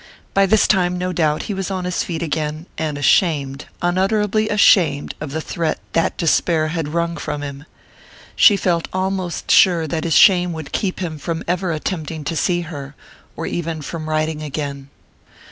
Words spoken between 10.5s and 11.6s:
would keep him from